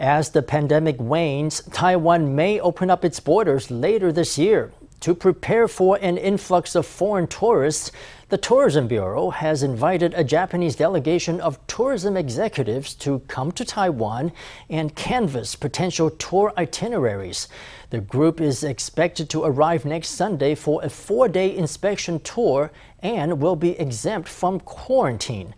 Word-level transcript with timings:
As 0.00 0.30
the 0.30 0.40
pandemic 0.40 0.96
wanes, 0.98 1.60
Taiwan 1.74 2.34
may 2.34 2.58
open 2.58 2.88
up 2.88 3.04
its 3.04 3.20
borders 3.20 3.70
later 3.70 4.10
this 4.10 4.38
year. 4.38 4.72
To 5.00 5.14
prepare 5.14 5.68
for 5.68 5.98
an 6.00 6.16
influx 6.16 6.74
of 6.74 6.86
foreign 6.86 7.26
tourists, 7.26 7.92
the 8.30 8.38
Tourism 8.38 8.88
Bureau 8.88 9.28
has 9.28 9.62
invited 9.62 10.14
a 10.14 10.24
Japanese 10.24 10.76
delegation 10.76 11.38
of 11.40 11.58
tourism 11.66 12.16
executives 12.16 12.94
to 12.94 13.18
come 13.28 13.52
to 13.52 13.64
Taiwan 13.64 14.32
and 14.70 14.94
canvass 14.94 15.54
potential 15.54 16.08
tour 16.08 16.54
itineraries. 16.56 17.48
The 17.90 18.00
group 18.00 18.40
is 18.40 18.64
expected 18.64 19.28
to 19.30 19.44
arrive 19.44 19.84
next 19.84 20.10
Sunday 20.10 20.54
for 20.54 20.82
a 20.82 20.88
four 20.88 21.28
day 21.28 21.54
inspection 21.54 22.20
tour 22.20 22.70
and 23.00 23.40
will 23.40 23.56
be 23.56 23.78
exempt 23.78 24.28
from 24.28 24.60
quarantine. 24.60 25.54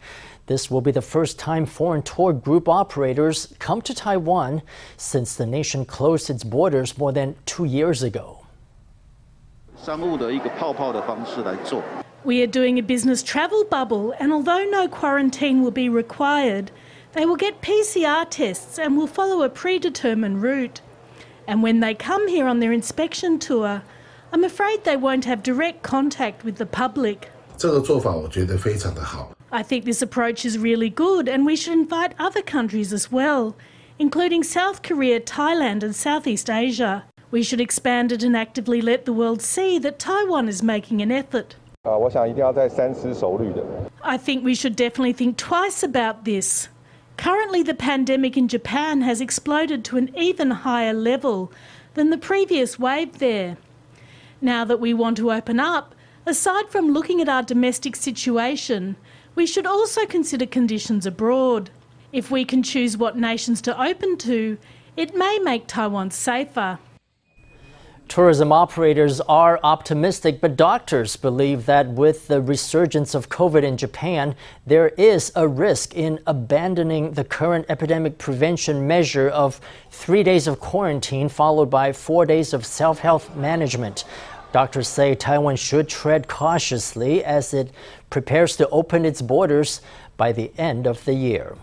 This 0.46 0.70
will 0.70 0.80
be 0.80 0.90
the 0.90 1.02
first 1.02 1.38
time 1.38 1.66
foreign 1.66 2.02
tour 2.02 2.32
group 2.32 2.68
operators 2.68 3.54
come 3.58 3.80
to 3.82 3.94
Taiwan 3.94 4.62
since 4.96 5.34
the 5.34 5.46
nation 5.46 5.84
closed 5.84 6.30
its 6.30 6.42
borders 6.42 6.98
more 6.98 7.12
than 7.12 7.36
two 7.46 7.64
years 7.64 8.02
ago. 8.02 8.44
We 12.24 12.42
are 12.42 12.46
doing 12.46 12.78
a 12.78 12.82
business 12.82 13.22
travel 13.22 13.64
bubble, 13.64 14.14
and 14.18 14.32
although 14.32 14.64
no 14.64 14.86
quarantine 14.86 15.62
will 15.62 15.72
be 15.72 15.88
required, 15.88 16.70
they 17.14 17.26
will 17.26 17.36
get 17.36 17.60
PCR 17.60 18.28
tests 18.28 18.78
and 18.78 18.96
will 18.96 19.08
follow 19.08 19.42
a 19.42 19.48
predetermined 19.48 20.42
route. 20.42 20.80
And 21.46 21.62
when 21.62 21.80
they 21.80 21.94
come 21.94 22.28
here 22.28 22.46
on 22.46 22.60
their 22.60 22.72
inspection 22.72 23.38
tour, 23.38 23.82
I'm 24.32 24.44
afraid 24.44 24.84
they 24.84 24.96
won't 24.96 25.24
have 25.24 25.42
direct 25.42 25.82
contact 25.82 26.44
with 26.44 26.56
the 26.56 26.66
public. 26.66 27.30
I 29.54 29.62
think 29.62 29.84
this 29.84 30.00
approach 30.00 30.46
is 30.46 30.56
really 30.56 30.88
good, 30.88 31.28
and 31.28 31.44
we 31.44 31.56
should 31.56 31.74
invite 31.74 32.14
other 32.18 32.40
countries 32.40 32.90
as 32.90 33.12
well, 33.12 33.54
including 33.98 34.42
South 34.42 34.82
Korea, 34.82 35.20
Thailand, 35.20 35.82
and 35.82 35.94
Southeast 35.94 36.48
Asia. 36.48 37.04
We 37.30 37.42
should 37.42 37.60
expand 37.60 38.12
it 38.12 38.22
and 38.22 38.34
actively 38.34 38.80
let 38.80 39.04
the 39.04 39.12
world 39.12 39.42
see 39.42 39.78
that 39.80 39.98
Taiwan 39.98 40.48
is 40.48 40.62
making 40.62 41.02
an 41.02 41.12
effort. 41.12 41.56
Uh, 41.84 41.98
I 44.02 44.16
think 44.16 44.42
we 44.42 44.54
should 44.54 44.74
definitely 44.74 45.12
think 45.12 45.36
twice 45.36 45.82
about 45.82 46.24
this. 46.24 46.68
Currently, 47.18 47.62
the 47.62 47.74
pandemic 47.74 48.38
in 48.38 48.48
Japan 48.48 49.02
has 49.02 49.20
exploded 49.20 49.84
to 49.84 49.98
an 49.98 50.16
even 50.16 50.50
higher 50.50 50.94
level 50.94 51.52
than 51.92 52.08
the 52.08 52.16
previous 52.16 52.78
wave 52.78 53.18
there. 53.18 53.58
Now 54.40 54.64
that 54.64 54.80
we 54.80 54.94
want 54.94 55.18
to 55.18 55.30
open 55.30 55.60
up, 55.60 55.94
aside 56.24 56.70
from 56.70 56.94
looking 56.94 57.20
at 57.20 57.28
our 57.28 57.42
domestic 57.42 57.96
situation, 57.96 58.96
we 59.34 59.46
should 59.46 59.66
also 59.66 60.06
consider 60.06 60.46
conditions 60.46 61.06
abroad. 61.06 61.70
If 62.12 62.30
we 62.30 62.44
can 62.44 62.62
choose 62.62 62.96
what 62.96 63.16
nations 63.16 63.62
to 63.62 63.82
open 63.82 64.18
to, 64.18 64.58
it 64.96 65.16
may 65.16 65.38
make 65.38 65.66
Taiwan 65.66 66.10
safer. 66.10 66.78
Tourism 68.08 68.52
operators 68.52 69.22
are 69.22 69.58
optimistic, 69.62 70.38
but 70.38 70.54
doctors 70.54 71.16
believe 71.16 71.64
that 71.64 71.88
with 71.88 72.28
the 72.28 72.42
resurgence 72.42 73.14
of 73.14 73.30
COVID 73.30 73.62
in 73.62 73.78
Japan, 73.78 74.34
there 74.66 74.88
is 74.98 75.32
a 75.34 75.48
risk 75.48 75.94
in 75.96 76.20
abandoning 76.26 77.12
the 77.12 77.24
current 77.24 77.64
epidemic 77.70 78.18
prevention 78.18 78.86
measure 78.86 79.30
of 79.30 79.62
three 79.90 80.22
days 80.22 80.46
of 80.46 80.60
quarantine 80.60 81.30
followed 81.30 81.70
by 81.70 81.90
four 81.90 82.26
days 82.26 82.52
of 82.52 82.66
self 82.66 82.98
health 82.98 83.34
management. 83.34 84.04
Doctors 84.52 84.88
say 84.88 85.14
Taiwan 85.14 85.56
should 85.56 85.88
tread 85.88 86.28
cautiously 86.28 87.24
as 87.24 87.54
it 87.54 87.70
prepares 88.12 88.54
to 88.56 88.68
open 88.68 89.04
its 89.04 89.22
borders 89.22 89.80
by 90.16 90.30
the 90.30 90.52
end 90.58 90.86
of 90.86 91.04
the 91.06 91.14
year. 91.14 91.56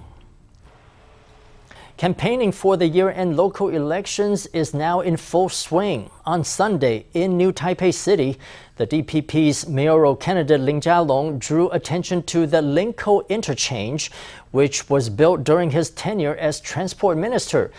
Campaigning 1.96 2.52
for 2.52 2.76
the 2.76 2.88
year 2.88 3.10
end 3.10 3.38
local 3.38 3.70
elections 3.70 4.48
is 4.48 4.74
now 4.74 5.02
in 5.02 5.16
full 5.16 5.50
swing. 5.50 6.10
On 6.26 6.44
Sunday 6.44 7.06
in 7.14 7.38
New 7.38 7.52
Taipei 7.52 7.94
City, 7.94 8.40
the 8.78 8.88
DPP's 8.88 9.68
mayoral 9.68 10.16
candidate 10.16 10.62
Lin 10.62 10.80
Jialong 10.82 11.38
drew 11.38 11.70
attention 11.70 12.24
to 12.24 12.48
the 12.48 12.62
Linkou 12.62 13.28
interchange, 13.30 14.10
which 14.52 14.90
was 14.90 15.10
built 15.10 15.44
during 15.44 15.72
his 15.72 15.92
tenure 15.92 16.36
as 16.36 16.60
transport 16.62 17.18
minister. 17.18 17.70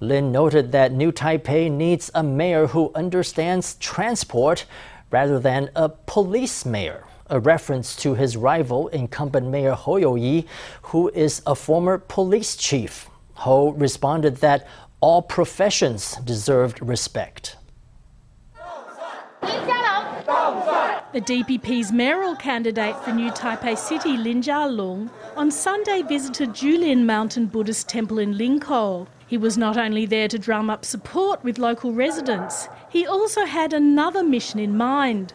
Lin 0.00 0.32
noted 0.32 0.72
that 0.72 0.92
New 0.92 1.12
Taipei 1.12 1.70
needs 1.70 2.10
a 2.14 2.22
mayor 2.22 2.66
who 2.66 2.90
understands 2.94 3.74
transport 3.74 4.64
rather 5.10 5.38
than 5.38 5.70
a 5.76 5.88
police 5.88 6.66
mayor 6.66 7.05
a 7.28 7.40
reference 7.40 7.96
to 7.96 8.14
his 8.14 8.36
rival, 8.36 8.88
incumbent 8.88 9.48
Mayor 9.48 9.74
Hou 9.74 9.98
You-yi, 9.98 10.46
who 10.82 11.08
is 11.10 11.42
a 11.46 11.54
former 11.54 11.98
police 11.98 12.56
chief. 12.56 13.08
Ho 13.34 13.70
responded 13.72 14.36
that 14.36 14.66
all 15.00 15.22
professions 15.22 16.16
deserved 16.24 16.80
respect. 16.80 17.56
The 21.12 21.20
DPP's 21.22 21.92
mayoral 21.92 22.36
candidate 22.36 22.96
for 23.02 23.12
New 23.12 23.30
Taipei 23.30 23.78
City, 23.78 24.16
Lin 24.16 24.42
Jia-lung, 24.42 25.10
on 25.36 25.50
Sunday 25.50 26.02
visited 26.02 26.54
Julian 26.54 27.06
Mountain 27.06 27.46
Buddhist 27.46 27.88
Temple 27.88 28.18
in 28.18 28.34
Linkou. 28.34 29.06
He 29.26 29.38
was 29.38 29.56
not 29.56 29.76
only 29.76 30.04
there 30.04 30.28
to 30.28 30.38
drum 30.38 30.68
up 30.68 30.84
support 30.84 31.42
with 31.42 31.58
local 31.58 31.92
residents, 31.92 32.68
he 32.90 33.06
also 33.06 33.44
had 33.44 33.72
another 33.72 34.22
mission 34.22 34.60
in 34.60 34.76
mind. 34.76 35.32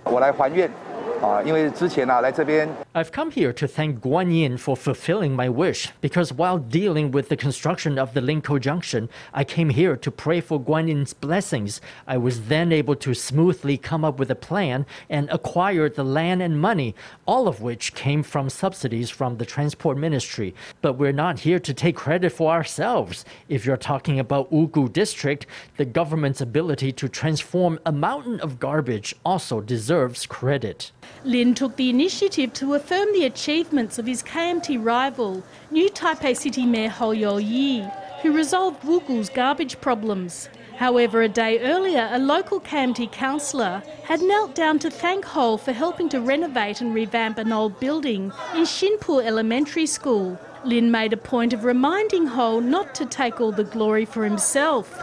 I've 2.96 3.12
come 3.12 3.30
here 3.30 3.54
to 3.54 3.68
thank 3.68 4.00
Guan 4.00 4.34
Yin 4.34 4.58
for 4.58 4.76
fulfilling 4.76 5.36
my 5.36 5.50
wish 5.50 5.90
because 6.02 6.34
while 6.34 6.58
dealing 6.58 7.12
with 7.12 7.30
the 7.30 7.38
construction 7.38 8.00
of 8.00 8.14
the 8.16 8.22
Linkou 8.22 8.60
Junction, 8.60 9.08
I 9.32 9.44
came 9.44 9.70
here 9.70 9.96
to 9.96 10.10
pray 10.10 10.42
for 10.42 10.60
Guan 10.60 10.88
Yin's 10.88 11.14
blessings. 11.14 11.80
I 12.08 12.18
was 12.18 12.48
then 12.48 12.72
able 12.72 12.96
to 12.96 13.14
smoothly 13.14 13.78
come 13.78 14.04
up 14.04 14.18
with 14.18 14.32
a 14.32 14.36
plan 14.36 14.86
and 15.10 15.30
acquire 15.30 15.90
the 15.90 16.04
land 16.04 16.42
and 16.42 16.60
money, 16.60 16.96
all 17.28 17.48
of 17.48 17.62
which 17.62 17.94
came 17.94 18.24
from 18.24 18.50
subsidies 18.50 19.12
from 19.12 19.38
the 19.38 19.46
Transport 19.46 19.98
Ministry. 19.98 20.56
But 20.82 20.94
we're 20.94 21.12
not 21.12 21.40
here 21.40 21.60
to 21.60 21.74
take 21.74 21.96
credit 21.96 22.32
for 22.32 22.52
ourselves. 22.52 23.26
If 23.48 23.66
you're 23.66 23.78
talking 23.78 24.20
about 24.20 24.52
Wugu 24.52 24.92
District, 24.92 25.46
the 25.78 25.86
government's 25.86 26.42
ability 26.42 26.92
to 26.94 27.08
transform 27.08 27.80
a 27.86 27.92
mountain 27.92 28.40
of 28.40 28.60
garbage 28.60 29.14
also 29.24 29.62
deserves 29.62 30.26
credit. 30.26 30.92
Lin 31.24 31.54
took 31.54 31.76
the 31.76 31.92
initiative 31.92 32.52
to 32.54 32.74
affirm 32.74 33.14
the 33.14 33.26
achievements 33.26 34.00
of 34.00 34.08
his 34.08 34.24
KMT 34.24 34.84
rival, 34.84 35.44
New 35.70 35.88
Taipei 35.88 36.36
City 36.36 36.66
Mayor 36.66 36.90
Ho 36.90 37.12
You-yi, 37.12 37.88
who 38.24 38.32
resolved 38.32 38.82
Wugu's 38.84 39.30
garbage 39.30 39.80
problems. 39.82 40.50
However, 40.78 41.22
a 41.22 41.30
day 41.30 41.60
earlier, 41.60 42.10
a 42.12 42.18
local 42.18 42.60
KMT 42.60 43.12
councillor 43.12 43.84
had 44.04 44.20
knelt 44.24 44.56
down 44.56 44.80
to 44.80 44.90
thank 44.90 45.26
Ho 45.26 45.58
for 45.58 45.74
helping 45.74 46.10
to 46.10 46.20
renovate 46.20 46.82
and 46.82 46.92
revamp 46.92 47.38
an 47.38 47.52
old 47.52 47.80
building 47.80 48.32
in 48.56 48.64
Xinpu 48.64 49.24
Elementary 49.24 49.86
School. 49.86 50.40
Lin 50.66 50.90
made 50.90 51.14
a 51.14 51.18
point 51.18 51.54
of 51.54 51.66
reminding 51.66 52.26
Ho 52.26 52.60
not 52.60 52.96
to 52.96 53.06
take 53.06 53.40
all 53.40 53.52
the 53.52 53.64
glory 53.64 54.06
for 54.06 54.24
himself. 54.24 54.98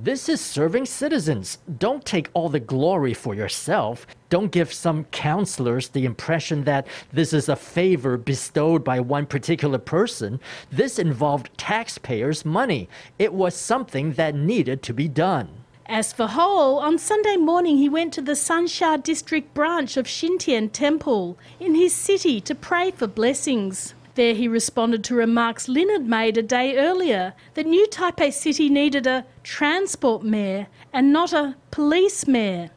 This 0.00 0.28
is 0.28 0.40
serving 0.40 0.86
citizens. 0.86 1.58
Don't 1.76 2.04
take 2.04 2.30
all 2.32 2.48
the 2.48 2.60
glory 2.60 3.12
for 3.14 3.34
yourself. 3.34 4.06
Don't 4.30 4.52
give 4.52 4.72
some 4.72 5.06
counselors 5.06 5.88
the 5.88 6.04
impression 6.04 6.62
that 6.64 6.86
this 7.12 7.32
is 7.32 7.48
a 7.48 7.56
favor 7.56 8.16
bestowed 8.16 8.84
by 8.84 9.00
one 9.00 9.26
particular 9.26 9.78
person. 9.78 10.38
This 10.70 11.00
involved 11.00 11.50
taxpayers' 11.58 12.44
money. 12.44 12.88
It 13.18 13.32
was 13.32 13.56
something 13.56 14.12
that 14.12 14.36
needed 14.36 14.84
to 14.84 14.94
be 14.94 15.08
done. 15.08 15.48
As 15.86 16.12
for 16.12 16.28
Ho, 16.28 16.76
on 16.76 16.98
Sunday 16.98 17.36
morning 17.36 17.78
he 17.78 17.88
went 17.88 18.12
to 18.12 18.22
the 18.22 18.36
Sanxia 18.36 19.02
district 19.02 19.52
branch 19.52 19.96
of 19.96 20.06
Xintian 20.06 20.70
Temple 20.70 21.36
in 21.58 21.74
his 21.74 21.92
city 21.92 22.40
to 22.42 22.54
pray 22.54 22.92
for 22.92 23.08
blessings. 23.08 23.94
There 24.18 24.34
he 24.34 24.48
responded 24.48 25.04
to 25.04 25.14
remarks 25.14 25.68
Lin 25.68 25.88
had 25.90 26.08
made 26.08 26.36
a 26.36 26.42
day 26.42 26.76
earlier 26.76 27.34
that 27.54 27.66
New 27.66 27.86
Taipei 27.86 28.32
City 28.32 28.68
needed 28.68 29.06
a 29.06 29.24
transport 29.44 30.24
mayor 30.24 30.66
and 30.92 31.12
not 31.12 31.32
a 31.32 31.54
police 31.70 32.26
mayor. 32.26 32.68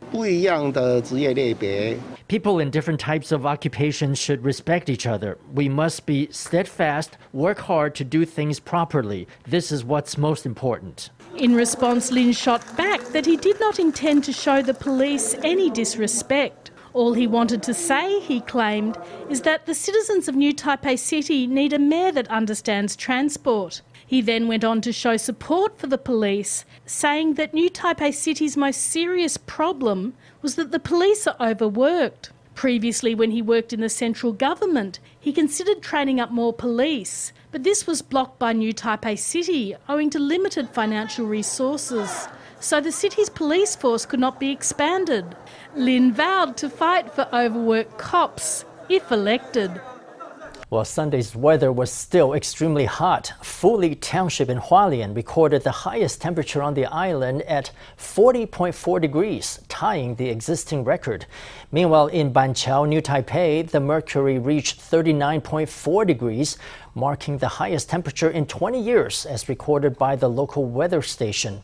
People 2.27 2.59
in 2.59 2.69
different 2.69 2.99
types 2.99 3.31
of 3.31 3.47
occupations 3.47 4.19
should 4.19 4.45
respect 4.45 4.87
each 4.87 5.07
other. 5.07 5.39
We 5.51 5.67
must 5.67 6.05
be 6.05 6.27
steadfast, 6.29 7.17
work 7.33 7.57
hard 7.57 7.95
to 7.95 8.03
do 8.03 8.23
things 8.23 8.59
properly. 8.59 9.27
This 9.47 9.71
is 9.71 9.83
what's 9.83 10.19
most 10.19 10.45
important. 10.45 11.09
In 11.37 11.55
response, 11.55 12.11
Lin 12.11 12.33
shot 12.33 12.61
back 12.77 13.01
that 13.13 13.25
he 13.25 13.35
did 13.35 13.59
not 13.59 13.79
intend 13.79 14.25
to 14.25 14.31
show 14.31 14.61
the 14.61 14.75
police 14.75 15.33
any 15.43 15.71
disrespect. 15.71 16.70
All 16.93 17.13
he 17.13 17.25
wanted 17.25 17.63
to 17.63 17.73
say, 17.73 18.19
he 18.19 18.41
claimed, 18.41 18.97
is 19.29 19.41
that 19.41 19.65
the 19.65 19.73
citizens 19.73 20.27
of 20.27 20.35
New 20.35 20.53
Taipei 20.53 20.99
City 20.99 21.47
need 21.47 21.71
a 21.71 21.79
mayor 21.79 22.11
that 22.11 22.27
understands 22.27 22.95
transport. 22.95 23.81
He 24.05 24.21
then 24.21 24.47
went 24.49 24.65
on 24.65 24.81
to 24.81 24.91
show 24.91 25.15
support 25.15 25.79
for 25.79 25.87
the 25.87 25.97
police, 25.97 26.65
saying 26.85 27.35
that 27.35 27.53
New 27.53 27.69
Taipei 27.69 28.13
City's 28.13 28.57
most 28.57 28.81
serious 28.81 29.37
problem 29.37 30.13
was 30.41 30.55
that 30.55 30.71
the 30.71 30.79
police 30.79 31.27
are 31.27 31.37
overworked. 31.39 32.31
Previously, 32.55 33.15
when 33.15 33.31
he 33.31 33.41
worked 33.41 33.71
in 33.71 33.79
the 33.79 33.87
central 33.87 34.33
government, 34.33 34.99
He 35.21 35.31
considered 35.31 35.83
training 35.83 36.19
up 36.19 36.31
more 36.31 36.51
police, 36.51 37.31
but 37.51 37.63
this 37.63 37.85
was 37.85 38.01
blocked 38.01 38.39
by 38.39 38.53
New 38.53 38.73
Taipei 38.73 39.19
City 39.19 39.75
owing 39.87 40.09
to 40.09 40.17
limited 40.17 40.69
financial 40.69 41.27
resources. 41.27 42.27
So 42.59 42.81
the 42.81 42.91
city's 42.91 43.29
police 43.29 43.75
force 43.75 44.07
could 44.07 44.19
not 44.19 44.39
be 44.39 44.49
expanded. 44.49 45.35
Lin 45.75 46.11
vowed 46.11 46.57
to 46.57 46.69
fight 46.69 47.13
for 47.13 47.27
overworked 47.33 47.97
cops 47.97 48.65
if 48.89 49.09
elected. 49.09 49.71
Well, 50.69 50.83
Sunday's 50.83 51.33
weather 51.35 51.71
was 51.71 51.91
still 51.91 52.33
extremely 52.33 52.85
hot. 52.85 53.31
Fuli 53.41 53.97
Township 53.99 54.49
in 54.49 54.57
Hualien 54.57 55.15
recorded 55.15 55.63
the 55.63 55.71
highest 55.71 56.21
temperature 56.21 56.61
on 56.61 56.73
the 56.73 56.85
island 56.85 57.41
at 57.43 57.71
40.4 57.97 59.01
degrees, 59.01 59.59
tying 59.69 60.15
the 60.15 60.29
existing 60.29 60.83
record. 60.83 61.25
Meanwhile, 61.71 62.07
in 62.07 62.33
Banqiao, 62.33 62.87
New 62.87 63.01
Taipei, 63.01 63.69
the 63.69 63.79
mercury 63.79 64.39
reached 64.39 64.79
39.4 64.79 66.07
degrees, 66.07 66.57
marking 66.95 67.37
the 67.37 67.47
highest 67.47 67.89
temperature 67.89 68.29
in 68.29 68.45
20 68.45 68.81
years, 68.81 69.25
as 69.25 69.49
recorded 69.49 69.97
by 69.97 70.15
the 70.15 70.29
local 70.29 70.65
weather 70.65 71.01
station. 71.01 71.61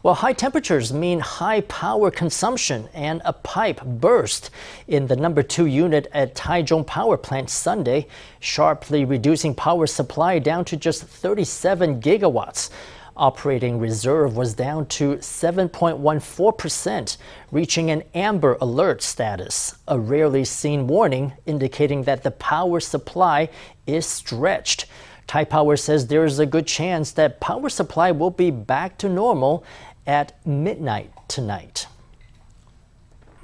Well, 0.00 0.14
high 0.14 0.32
temperatures 0.32 0.92
mean 0.92 1.18
high 1.18 1.62
power 1.62 2.12
consumption, 2.12 2.88
and 2.94 3.20
a 3.24 3.32
pipe 3.32 3.84
burst 3.84 4.50
in 4.86 5.08
the 5.08 5.16
number 5.16 5.42
two 5.42 5.66
unit 5.66 6.06
at 6.12 6.36
Taichung 6.36 6.86
Power 6.86 7.16
Plant 7.16 7.50
Sunday, 7.50 8.06
sharply 8.38 9.04
reducing 9.04 9.56
power 9.56 9.88
supply 9.88 10.38
down 10.38 10.64
to 10.66 10.76
just 10.76 11.02
37 11.02 12.00
gigawatts. 12.00 12.70
Operating 13.16 13.80
reserve 13.80 14.36
was 14.36 14.54
down 14.54 14.86
to 14.86 15.16
7.14%, 15.16 17.16
reaching 17.50 17.90
an 17.90 18.04
amber 18.14 18.56
alert 18.60 19.02
status, 19.02 19.74
a 19.88 19.98
rarely 19.98 20.44
seen 20.44 20.86
warning 20.86 21.32
indicating 21.44 22.04
that 22.04 22.22
the 22.22 22.30
power 22.30 22.78
supply 22.78 23.48
is 23.88 24.06
stretched. 24.06 24.86
Tai 25.28 25.44
Power 25.44 25.76
says 25.76 26.06
there 26.06 26.24
is 26.24 26.38
a 26.38 26.46
good 26.46 26.66
chance 26.66 27.12
that 27.12 27.38
power 27.38 27.68
supply 27.68 28.10
will 28.10 28.30
be 28.30 28.50
back 28.50 28.96
to 28.96 29.10
normal 29.10 29.62
at 30.08 30.34
midnight 30.46 31.12
tonight. 31.28 31.86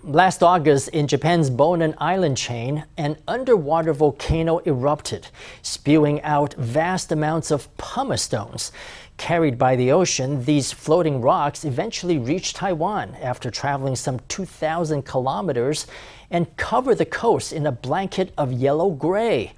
Last 0.03 0.43
August, 0.43 0.89
in 0.89 1.07
Japan's 1.07 1.49
Bonin 1.49 1.95
Island 1.99 2.37
chain, 2.37 2.85
an 2.99 3.17
underwater 3.29 3.93
volcano 3.93 4.59
erupted, 4.67 5.29
spewing 5.63 6.21
out 6.23 6.55
vast 6.55 7.13
amounts 7.13 7.51
of 7.51 7.75
pumice 7.77 8.23
stones. 8.23 8.73
Carried 9.17 9.57
by 9.57 9.77
the 9.77 9.93
ocean, 9.93 10.45
these 10.45 10.73
floating 10.73 11.21
rocks 11.21 11.65
eventually 11.65 12.19
reached 12.19 12.57
Taiwan 12.57 13.15
after 13.15 13.51
traveling 13.51 13.97
some 13.97 14.21
2,000 14.29 15.05
kilometers 15.05 15.87
and 16.31 16.55
cover 16.57 16.95
the 16.95 17.07
coast 17.07 17.53
in 17.53 17.67
a 17.67 17.73
blanket 17.73 18.33
of 18.37 18.53
yellow 18.53 18.91
gray. 18.91 19.53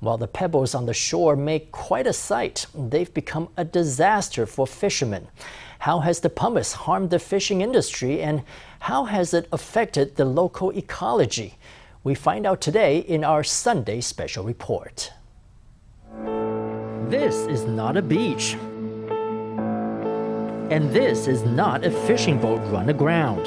While 0.00 0.18
the 0.18 0.28
pebbles 0.28 0.74
on 0.74 0.84
the 0.84 0.92
shore 0.92 1.36
make 1.36 1.72
quite 1.72 2.06
a 2.06 2.12
sight, 2.12 2.66
they've 2.74 3.12
become 3.14 3.48
a 3.56 3.64
disaster 3.64 4.44
for 4.44 4.66
fishermen. 4.66 5.28
How 5.80 6.00
has 6.00 6.20
the 6.20 6.30
pumice 6.30 6.72
harmed 6.72 7.10
the 7.10 7.18
fishing 7.18 7.60
industry 7.60 8.22
and 8.22 8.42
how 8.80 9.04
has 9.04 9.34
it 9.34 9.48
affected 9.52 10.16
the 10.16 10.24
local 10.24 10.70
ecology? 10.70 11.58
We 12.02 12.14
find 12.14 12.46
out 12.46 12.60
today 12.60 12.98
in 12.98 13.24
our 13.24 13.44
Sunday 13.44 14.00
special 14.00 14.44
report. 14.44 15.12
This 17.08 17.46
is 17.46 17.64
not 17.64 17.96
a 17.96 18.02
beach. 18.02 18.54
And 20.70 20.90
this 20.92 21.28
is 21.28 21.44
not 21.44 21.84
a 21.84 21.90
fishing 21.90 22.40
boat 22.40 22.60
run 22.72 22.88
aground. 22.88 23.46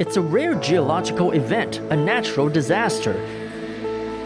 It's 0.00 0.16
a 0.16 0.20
rare 0.20 0.54
geological 0.56 1.32
event, 1.32 1.78
a 1.90 1.96
natural 1.96 2.48
disaster, 2.48 3.12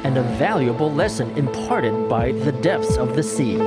and 0.05 0.17
a 0.17 0.23
valuable 0.39 0.91
lesson 0.93 1.31
imparted 1.37 2.09
by 2.09 2.33
the 2.33 2.53
depths 2.53 2.97
of 2.97 3.15
the 3.15 3.23
sea. 3.23 3.59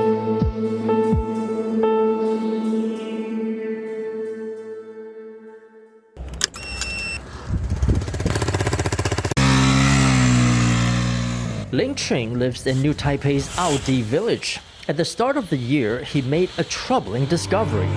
Ching 12.06 12.38
lives 12.38 12.66
in 12.66 12.82
New 12.82 12.92
Taipei's 12.92 13.48
Aodi 13.58 14.02
village. 14.02 14.60
At 14.88 14.98
the 14.98 15.06
start 15.06 15.38
of 15.38 15.48
the 15.48 15.56
year, 15.56 16.00
he 16.04 16.20
made 16.20 16.50
a 16.58 16.64
troubling 16.64 17.24
discovery. 17.24 17.88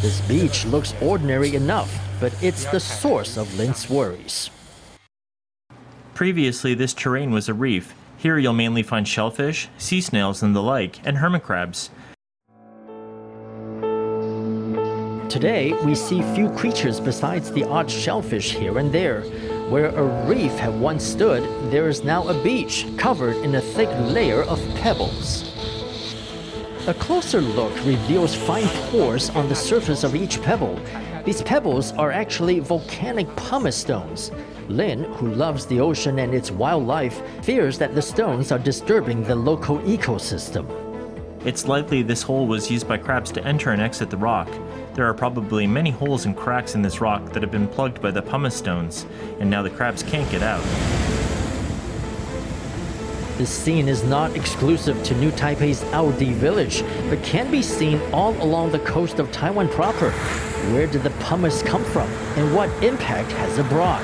This 0.00 0.22
beach 0.26 0.64
looks 0.64 0.94
ordinary 1.02 1.54
enough, 1.54 1.94
but 2.18 2.32
it's 2.42 2.64
the 2.64 2.80
source 2.80 3.36
of 3.36 3.54
Lin's 3.58 3.90
worries. 3.90 4.48
Previously, 6.14 6.72
this 6.72 6.94
terrain 6.94 7.30
was 7.30 7.50
a 7.50 7.54
reef. 7.54 7.94
Here 8.16 8.38
you'll 8.38 8.54
mainly 8.54 8.82
find 8.82 9.06
shellfish, 9.06 9.68
sea 9.76 10.00
snails, 10.00 10.42
and 10.42 10.56
the 10.56 10.62
like, 10.62 11.06
and 11.06 11.18
hermit 11.18 11.42
crabs. 11.42 11.90
Today, 15.28 15.74
we 15.84 15.94
see 15.94 16.22
few 16.34 16.48
creatures 16.50 17.00
besides 17.00 17.52
the 17.52 17.64
odd 17.64 17.90
shellfish 17.90 18.52
here 18.52 18.78
and 18.78 18.90
there. 18.90 19.24
Where 19.72 19.88
a 19.88 20.26
reef 20.26 20.52
had 20.58 20.78
once 20.78 21.02
stood, 21.02 21.42
there 21.70 21.88
is 21.88 22.04
now 22.04 22.28
a 22.28 22.42
beach 22.42 22.86
covered 22.98 23.36
in 23.36 23.54
a 23.54 23.60
thick 23.62 23.88
layer 24.12 24.42
of 24.42 24.60
pebbles. 24.74 25.50
A 26.86 26.92
closer 26.92 27.40
look 27.40 27.74
reveals 27.76 28.34
fine 28.34 28.68
pores 28.90 29.30
on 29.30 29.48
the 29.48 29.54
surface 29.54 30.04
of 30.04 30.14
each 30.14 30.42
pebble. 30.42 30.78
These 31.24 31.40
pebbles 31.40 31.92
are 31.92 32.12
actually 32.12 32.58
volcanic 32.58 33.34
pumice 33.34 33.78
stones. 33.78 34.30
Lin, 34.68 35.04
who 35.14 35.28
loves 35.32 35.64
the 35.64 35.80
ocean 35.80 36.18
and 36.18 36.34
its 36.34 36.50
wildlife, 36.50 37.22
fears 37.42 37.78
that 37.78 37.94
the 37.94 38.02
stones 38.02 38.52
are 38.52 38.58
disturbing 38.58 39.22
the 39.22 39.34
local 39.34 39.78
ecosystem. 39.78 40.66
It's 41.46 41.66
likely 41.66 42.02
this 42.02 42.20
hole 42.20 42.46
was 42.46 42.70
used 42.70 42.86
by 42.86 42.98
crabs 42.98 43.32
to 43.32 43.44
enter 43.46 43.70
and 43.70 43.80
exit 43.80 44.10
the 44.10 44.18
rock. 44.18 44.50
There 44.94 45.06
are 45.06 45.14
probably 45.14 45.66
many 45.66 45.90
holes 45.90 46.26
and 46.26 46.36
cracks 46.36 46.74
in 46.74 46.82
this 46.82 47.00
rock 47.00 47.32
that 47.32 47.42
have 47.42 47.50
been 47.50 47.66
plugged 47.66 48.02
by 48.02 48.10
the 48.10 48.20
pumice 48.20 48.54
stones, 48.54 49.06
and 49.40 49.48
now 49.48 49.62
the 49.62 49.70
crabs 49.70 50.02
can't 50.02 50.30
get 50.30 50.42
out. 50.42 50.62
This 53.38 53.48
scene 53.48 53.88
is 53.88 54.04
not 54.04 54.36
exclusive 54.36 55.02
to 55.04 55.14
New 55.16 55.30
Taipei's 55.30 55.82
Aodi 55.94 56.34
village, 56.34 56.84
but 57.08 57.22
can 57.22 57.50
be 57.50 57.62
seen 57.62 58.02
all 58.12 58.32
along 58.42 58.72
the 58.72 58.80
coast 58.80 59.18
of 59.18 59.32
Taiwan 59.32 59.70
proper. 59.70 60.10
Where 60.74 60.86
did 60.86 61.04
the 61.04 61.10
pumice 61.20 61.62
come 61.62 61.84
from, 61.84 62.10
and 62.36 62.54
what 62.54 62.68
impact 62.82 63.32
has 63.32 63.56
it 63.56 63.66
brought? 63.70 64.02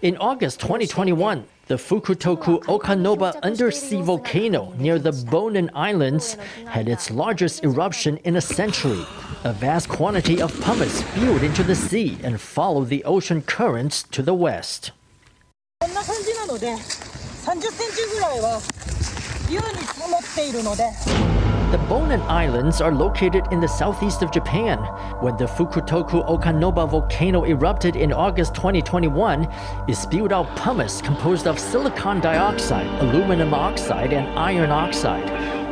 In 0.00 0.16
August 0.16 0.60
2021, 0.60 1.44
the 1.72 1.78
Fukutoku 1.78 2.62
Okanoba 2.64 3.40
undersea 3.42 4.02
volcano 4.02 4.74
near 4.76 4.98
the 4.98 5.12
Bonin 5.30 5.70
Islands 5.72 6.36
had 6.68 6.86
its 6.86 7.10
largest 7.10 7.64
eruption 7.64 8.18
in 8.24 8.36
a 8.36 8.42
century. 8.42 9.06
A 9.44 9.54
vast 9.54 9.88
quantity 9.88 10.42
of 10.42 10.52
pumice 10.60 10.98
spewed 10.98 11.42
into 11.42 11.62
the 11.62 11.74
sea 11.74 12.18
and 12.22 12.38
followed 12.38 12.90
the 12.90 13.02
ocean 13.04 13.40
currents 13.40 14.02
to 14.10 14.20
the 14.22 14.34
west. 14.34 14.90
The 21.72 21.78
Bonin 21.88 22.20
Islands 22.28 22.82
are 22.82 22.92
located 22.92 23.46
in 23.50 23.58
the 23.58 23.66
southeast 23.66 24.20
of 24.20 24.30
Japan. 24.30 24.76
When 25.22 25.38
the 25.38 25.46
Fukutoku 25.46 26.22
Okanoba 26.28 26.86
volcano 26.86 27.44
erupted 27.44 27.96
in 27.96 28.12
August 28.12 28.54
2021, 28.54 29.48
it 29.88 29.94
spewed 29.94 30.34
out 30.34 30.54
pumice 30.54 31.00
composed 31.00 31.46
of 31.46 31.58
silicon 31.58 32.20
dioxide, 32.20 32.86
aluminum 33.00 33.54
oxide, 33.54 34.12
and 34.12 34.38
iron 34.38 34.70
oxide. 34.70 35.26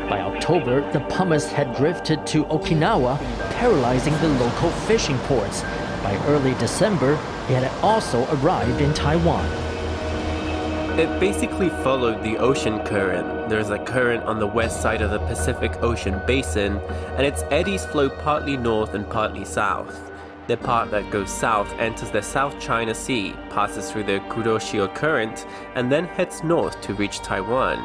By 0.08 0.22
October, 0.22 0.90
the 0.92 1.00
pumice 1.00 1.52
had 1.52 1.76
drifted 1.76 2.26
to 2.28 2.46
Okinawa, 2.46 3.18
paralyzing 3.58 4.14
the 4.20 4.28
local 4.42 4.70
fishing 4.70 5.18
ports. 5.28 5.60
By 6.02 6.18
early 6.28 6.54
December, 6.54 7.12
it 7.50 7.62
had 7.62 7.84
also 7.84 8.26
arrived 8.36 8.80
in 8.80 8.94
Taiwan. 8.94 9.69
It 10.98 11.20
basically 11.20 11.68
followed 11.68 12.22
the 12.22 12.36
ocean 12.36 12.84
current. 12.84 13.48
There's 13.48 13.70
a 13.70 13.78
current 13.78 14.24
on 14.24 14.38
the 14.38 14.46
west 14.46 14.82
side 14.82 15.00
of 15.00 15.10
the 15.10 15.20
Pacific 15.20 15.82
Ocean 15.82 16.20
basin, 16.26 16.78
and 17.16 17.24
its 17.24 17.42
eddies 17.50 17.86
flow 17.86 18.10
partly 18.10 18.56
north 18.56 18.94
and 18.94 19.08
partly 19.08 19.44
south. 19.44 20.10
The 20.46 20.56
part 20.56 20.90
that 20.90 21.10
goes 21.10 21.30
south 21.30 21.72
enters 21.78 22.10
the 22.10 22.20
South 22.20 22.58
China 22.60 22.92
Sea, 22.92 23.34
passes 23.50 23.90
through 23.90 24.04
the 24.04 24.18
Kuroshio 24.28 24.92
Current, 24.94 25.46
and 25.74 25.90
then 25.90 26.04
heads 26.06 26.42
north 26.42 26.80
to 26.82 26.94
reach 26.94 27.20
Taiwan. 27.20 27.78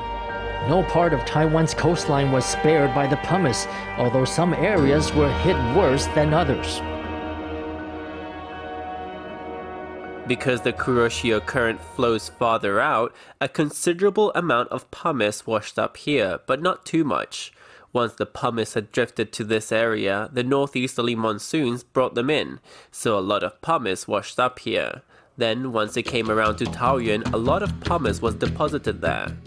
No 0.68 0.84
part 0.84 1.14
of 1.14 1.24
Taiwan's 1.26 1.76
coastline 1.76 2.32
was 2.32 2.44
spared 2.44 2.94
by 2.96 3.06
the 3.06 3.18
pumice, 3.18 3.68
although 3.98 4.26
some 4.26 4.54
areas 4.56 5.14
were 5.14 5.32
hit 5.40 5.56
worse 5.76 6.08
than 6.08 6.34
others. 6.34 6.82
Because 10.28 10.62
the 10.62 10.74
Kuroshio 10.74 11.46
current 11.46 11.80
flows 11.80 12.30
farther 12.30 12.80
out, 12.80 13.14
a 13.40 13.48
considerable 13.48 14.32
amount 14.34 14.70
of 14.70 14.90
pumice 14.90 15.46
washed 15.46 15.78
up 15.78 15.98
here, 15.98 16.40
but 16.48 16.64
not 16.64 16.84
too 16.84 17.04
much. 17.04 17.54
Once 17.94 18.14
the 18.14 18.26
pumice 18.26 18.74
had 18.74 18.92
drifted 18.92 19.32
to 19.32 19.44
this 19.44 19.72
area, 19.72 20.30
the 20.34 20.44
northeasterly 20.44 21.16
monsoons 21.16 21.84
brought 21.84 22.16
them 22.16 22.32
in, 22.32 22.60
so 22.92 23.18
a 23.18 23.22
lot 23.22 23.44
of 23.44 23.62
pumice 23.62 24.08
washed 24.08 24.40
up 24.40 24.58
here. 24.60 25.04
Then, 25.38 25.72
once 25.72 25.96
it 25.96 26.04
came 26.04 26.32
around 26.32 26.56
to 26.58 26.66
Taoyuan, 26.66 27.32
a 27.32 27.38
lot 27.38 27.62
of 27.62 27.80
pumice 27.82 28.22
was 28.22 28.36
deposited 28.36 29.02
there. 29.02 29.38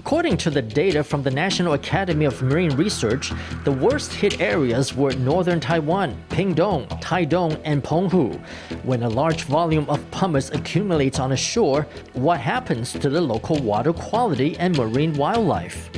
According 0.00 0.38
to 0.38 0.50
the 0.50 0.62
data 0.62 1.04
from 1.04 1.22
the 1.22 1.30
National 1.30 1.74
Academy 1.74 2.24
of 2.24 2.40
Marine 2.40 2.74
Research, 2.74 3.32
the 3.64 3.70
worst 3.70 4.14
hit 4.14 4.40
areas 4.40 4.96
were 4.96 5.12
northern 5.12 5.60
Taiwan, 5.60 6.16
Pingdong, 6.30 6.88
Taidong, 7.02 7.60
and 7.66 7.84
Penghu. 7.84 8.40
When 8.82 9.02
a 9.02 9.10
large 9.10 9.42
volume 9.44 9.84
of 9.90 10.10
pumice 10.10 10.48
accumulates 10.52 11.18
on 11.18 11.32
a 11.32 11.36
shore, 11.36 11.86
what 12.14 12.40
happens 12.40 12.94
to 12.94 13.10
the 13.10 13.20
local 13.20 13.58
water 13.58 13.92
quality 13.92 14.56
and 14.56 14.74
marine 14.74 15.12
wildlife? 15.12 15.90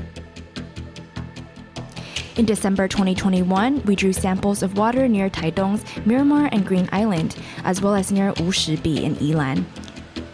In 2.35 2.45
December 2.45 2.89
2021, 2.89 3.83
we 3.85 3.95
drew 3.95 4.13
samples 4.13 4.65
of 4.65 4.77
water 4.77 5.07
near 5.07 5.31
Taidong's 5.31 5.85
Miramar 6.05 6.49
and 6.51 6.67
Green 6.67 6.89
Island, 6.91 7.37
as 7.63 7.81
well 7.81 7.95
as 7.95 8.11
near 8.11 8.33
Wushibi 8.33 9.05
in 9.05 9.15
Yilan. 9.17 9.65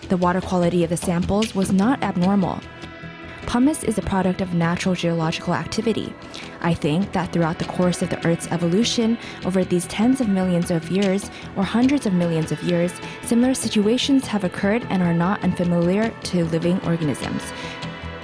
The 0.09 0.17
water 0.17 0.41
quality 0.41 0.85
of 0.85 0.91
the 0.91 0.97
samples 0.97 1.55
was 1.55 1.71
not 1.71 2.03
abnormal. 2.03 2.61
Pumice 3.49 3.83
is 3.83 3.97
a 3.97 4.03
product 4.03 4.43
of 4.43 4.53
natural 4.53 4.95
geological 4.95 5.55
activity. 5.55 6.13
I 6.61 6.75
think 6.75 7.13
that 7.13 7.33
throughout 7.33 7.59
the 7.59 7.65
course 7.65 8.03
of 8.03 8.11
the 8.11 8.27
Earth's 8.27 8.47
evolution, 8.49 9.17
over 9.47 9.65
these 9.65 9.87
tens 9.87 10.21
of 10.21 10.29
millions 10.29 10.71
of 10.71 10.91
years 10.91 11.31
or 11.57 11.65
hundreds 11.65 12.05
of 12.05 12.13
millions 12.13 12.53
of 12.53 12.63
years, 12.63 12.93
similar 13.23 13.55
situations 13.55 14.27
have 14.27 14.45
occurred 14.45 14.87
and 14.91 15.03
are 15.03 15.15
not 15.15 15.43
unfamiliar 15.43 16.11
to 16.25 16.45
living 16.45 16.79
organisms. 16.85 17.43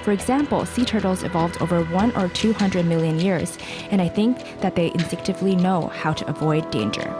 For 0.03 0.11
example, 0.11 0.63
sea 0.63 0.85
turtles 0.85 1.23
evolved 1.23 1.59
over 1.59 1.83
one 1.85 2.15
or 2.15 2.29
200 2.29 2.85
million 2.85 3.19
years, 3.19 3.57
and 3.89 4.03
I 4.03 4.09
think 4.09 4.61
that 4.61 4.75
they 4.75 4.91
instinctively 4.91 5.55
know 5.55 5.87
how 5.87 6.13
to 6.13 6.29
avoid 6.29 6.69
danger. 6.69 7.11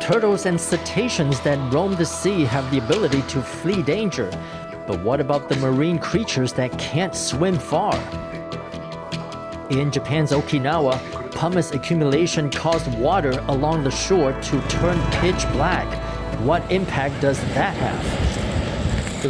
Turtles 0.00 0.46
and 0.46 0.58
cetaceans 0.58 1.38
that 1.42 1.58
roam 1.72 1.94
the 1.94 2.06
sea 2.06 2.44
have 2.46 2.68
the 2.72 2.78
ability 2.78 3.22
to 3.28 3.40
flee 3.42 3.82
danger. 3.82 4.30
But 4.88 5.00
what 5.00 5.20
about 5.20 5.50
the 5.50 5.56
marine 5.56 5.98
creatures 5.98 6.54
that 6.54 6.78
can't 6.78 7.14
swim 7.14 7.58
far? 7.58 7.94
In 9.68 9.90
Japan's 9.90 10.32
Okinawa, 10.32 11.30
pumice 11.30 11.72
accumulation 11.72 12.50
caused 12.50 12.98
water 12.98 13.32
along 13.48 13.84
the 13.84 13.90
shore 13.90 14.32
to 14.32 14.62
turn 14.68 14.98
pitch 15.20 15.46
black. 15.52 15.86
What 16.40 16.62
impact 16.72 17.20
does 17.20 17.38
that 17.52 17.76
have? 17.76 19.22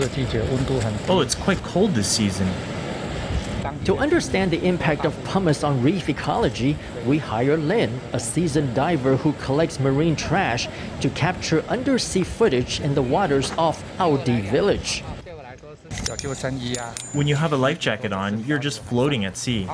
Oh, 1.11 1.23
it's 1.23 1.35
quite 1.35 1.61
cold 1.65 1.91
this 1.91 2.07
season. 2.07 2.47
To 3.87 3.99
understand 3.99 4.53
the 4.53 4.65
impact 4.65 5.05
of 5.05 5.25
pumice 5.25 5.65
on 5.65 5.83
reef 5.83 6.09
ecology, 6.09 6.77
we 7.05 7.19
hire 7.19 7.57
Lin, 7.57 7.99
a 8.13 8.21
seasoned 8.21 8.77
diver 8.77 9.17
who 9.17 9.33
collects 9.33 9.81
marine 9.81 10.15
trash, 10.15 10.69
to 11.01 11.11
capture 11.11 11.63
undersea 11.63 12.23
footage 12.23 12.79
in 12.81 12.95
the 12.95 13.03
waters 13.03 13.51
off 13.59 13.83
Aodi 13.99 14.41
village. 14.43 15.03
When 17.13 17.27
you 17.27 17.37
have 17.37 17.53
a 17.53 17.57
life 17.57 17.79
jacket 17.79 18.13
on, 18.13 18.45
you're 18.45 18.59
just 18.59 18.83
floating 18.83 19.25
at 19.25 19.37
sea. 19.37 19.69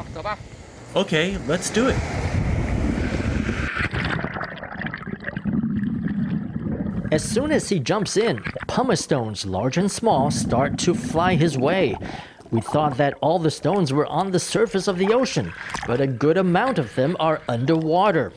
Okay, 0.97 1.37
let's 1.47 1.71
do 1.71 1.89
it. 1.89 1.97
As 7.13 7.23
soon 7.23 7.53
as 7.53 7.69
he 7.69 7.79
jumps 7.79 8.17
in, 8.17 8.43
pumice 8.67 9.05
stones, 9.05 9.47
large 9.47 9.77
and 9.77 9.91
small, 9.91 10.31
start 10.33 10.79
to 10.81 10.95
fly 10.95 11.37
his 11.37 11.57
way. 11.57 11.97
We 12.51 12.61
thought 12.61 12.97
that 12.97 13.15
all 13.21 13.39
the 13.39 13.51
stones 13.51 13.93
were 13.93 14.07
on 14.07 14.31
the 14.31 14.41
surface 14.41 14.89
of 14.89 14.99
the 14.99 15.13
ocean, 15.13 15.53
but 15.87 16.01
a 16.01 16.07
good 16.07 16.37
amount 16.37 16.79
of 16.79 16.95
them 16.95 17.17
are 17.21 17.41
underwater. 17.49 18.33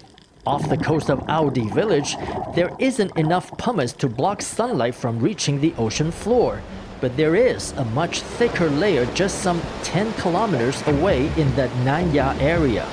Off 0.46 0.69
the 0.69 0.77
coast 0.77 1.10
of 1.10 1.24
Aodi 1.27 1.67
village, 1.69 2.15
there 2.55 2.69
isn't 2.79 3.17
enough 3.17 3.55
pumice 3.57 3.93
to 3.93 4.07
block 4.07 4.41
sunlight 4.41 4.96
from 4.96 5.19
reaching 5.19 5.60
the 5.60 5.74
ocean 5.77 6.12
floor. 6.12 6.62
But 7.00 7.16
there 7.16 7.36
is 7.36 7.74
a 7.74 7.86
much 7.86 8.22
thicker 8.22 8.70
layer 8.70 9.06
just 9.13 9.44
some 9.44 9.62
10 9.84 10.13
kilometers 10.13 10.86
away 10.88 11.27
in 11.38 11.54
the 11.56 11.68
Nanya 11.84 12.39
area. 12.42 12.88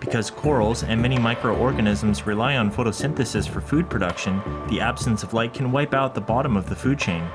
Because 0.00 0.30
corals 0.30 0.84
and 0.84 1.02
many 1.02 1.18
microorganisms 1.18 2.26
rely 2.26 2.56
on 2.56 2.70
photosynthesis 2.70 3.48
for 3.48 3.60
food 3.60 3.90
production, 3.90 4.40
the 4.68 4.80
absence 4.80 5.22
of 5.22 5.34
light 5.34 5.52
can 5.52 5.72
wipe 5.72 5.92
out 5.92 6.14
the 6.14 6.20
bottom 6.20 6.56
of 6.56 6.68
the 6.68 6.76
food 6.76 6.98
chain. 6.98 7.26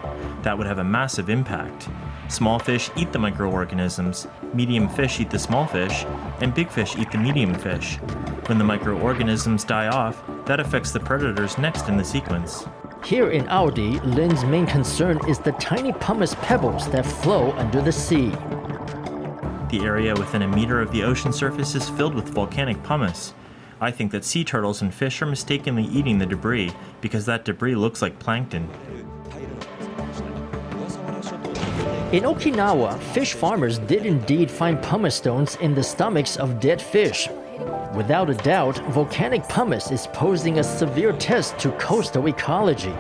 That 0.43 0.57
would 0.57 0.65
have 0.65 0.79
a 0.79 0.83
massive 0.83 1.29
impact. 1.29 1.89
Small 2.29 2.57
fish 2.57 2.89
eat 2.95 3.11
the 3.11 3.19
microorganisms, 3.19 4.27
medium 4.53 4.87
fish 4.87 5.19
eat 5.19 5.29
the 5.29 5.37
small 5.37 5.67
fish, 5.67 6.05
and 6.41 6.53
big 6.53 6.69
fish 6.69 6.95
eat 6.95 7.11
the 7.11 7.17
medium 7.17 7.53
fish. 7.53 7.97
When 8.45 8.57
the 8.57 8.63
microorganisms 8.63 9.65
die 9.65 9.87
off, 9.87 10.23
that 10.45 10.59
affects 10.59 10.91
the 10.91 10.99
predators 10.99 11.57
next 11.57 11.89
in 11.89 11.97
the 11.97 12.05
sequence. 12.05 12.65
Here 13.03 13.31
in 13.31 13.47
Aodi, 13.49 13.99
Lin's 14.01 14.43
main 14.45 14.67
concern 14.67 15.19
is 15.27 15.39
the 15.39 15.53
tiny 15.53 15.93
pumice 15.93 16.35
pebbles 16.41 16.87
that 16.89 17.05
flow 17.05 17.53
under 17.53 17.81
the 17.81 17.91
sea. 17.91 18.29
The 19.69 19.81
area 19.83 20.13
within 20.13 20.41
a 20.41 20.47
meter 20.47 20.81
of 20.81 20.91
the 20.91 21.03
ocean 21.03 21.33
surface 21.33 21.75
is 21.75 21.89
filled 21.89 22.13
with 22.13 22.29
volcanic 22.29 22.83
pumice. 22.83 23.33
I 23.81 23.89
think 23.91 24.11
that 24.11 24.25
sea 24.25 24.43
turtles 24.43 24.81
and 24.81 24.93
fish 24.93 25.21
are 25.21 25.25
mistakenly 25.25 25.85
eating 25.85 26.17
the 26.17 26.25
debris 26.25 26.71
because 27.01 27.25
that 27.25 27.45
debris 27.45 27.75
looks 27.75 28.01
like 28.01 28.19
plankton. 28.19 28.69
In 32.11 32.23
Okinawa, 32.23 32.99
fish 32.99 33.33
farmers 33.33 33.79
did 33.79 34.05
indeed 34.05 34.51
find 34.51 34.81
pumice 34.81 35.15
stones 35.15 35.55
in 35.57 35.73
the 35.73 35.83
stomachs 35.83 36.37
of 36.37 36.59
dead 36.59 36.81
fish. 36.81 37.29
Without 37.95 38.29
a 38.29 38.33
doubt, 38.33 38.77
volcanic 38.93 39.47
pumice 39.47 39.91
is 39.91 40.07
posing 40.07 40.59
a 40.59 40.63
severe 40.63 41.13
test 41.13 41.57
to 41.59 41.71
coastal 41.73 42.27
ecology. 42.27 42.93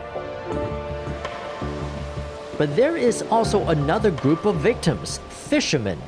But 2.57 2.75
there 2.75 2.97
is 2.97 3.21
also 3.31 3.65
another 3.69 4.11
group 4.11 4.45
of 4.45 4.57
victims 4.57 5.19
fishermen. 5.29 5.99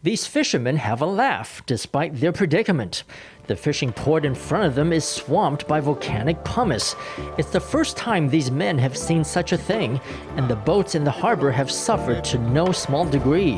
These 0.00 0.28
fishermen 0.28 0.76
have 0.76 1.02
a 1.02 1.06
laugh 1.06 1.60
despite 1.66 2.14
their 2.14 2.30
predicament. 2.30 3.02
The 3.48 3.56
fishing 3.56 3.92
port 3.92 4.24
in 4.24 4.32
front 4.32 4.66
of 4.66 4.76
them 4.76 4.92
is 4.92 5.04
swamped 5.04 5.66
by 5.66 5.80
volcanic 5.80 6.44
pumice. 6.44 6.94
It's 7.36 7.50
the 7.50 7.58
first 7.58 7.96
time 7.96 8.28
these 8.28 8.48
men 8.48 8.78
have 8.78 8.96
seen 8.96 9.24
such 9.24 9.50
a 9.50 9.58
thing, 9.58 10.00
and 10.36 10.46
the 10.46 10.54
boats 10.54 10.94
in 10.94 11.02
the 11.02 11.10
harbor 11.10 11.50
have 11.50 11.68
suffered 11.68 12.22
to 12.26 12.38
no 12.38 12.70
small 12.70 13.06
degree. 13.06 13.56